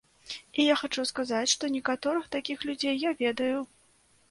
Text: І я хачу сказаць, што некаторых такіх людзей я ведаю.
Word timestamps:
І 0.61 0.63
я 0.67 0.77
хачу 0.81 1.05
сказаць, 1.09 1.51
што 1.53 1.69
некаторых 1.77 2.25
такіх 2.39 2.67
людзей 2.71 2.99
я 3.07 3.15
ведаю. 3.23 3.57